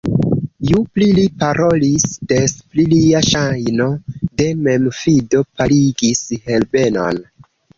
Ju 0.69 0.77
pli 0.95 1.09
li 1.17 1.25
parolis, 1.43 2.05
des 2.31 2.55
pli 2.73 2.87
lia 2.95 3.21
ŝajno 3.29 3.89
de 4.43 4.49
memfido 4.63 5.45
paligis 5.61 6.25
Herbenon. 6.49 7.25